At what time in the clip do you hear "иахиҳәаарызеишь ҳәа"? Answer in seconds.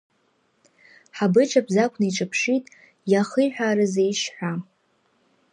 3.11-4.53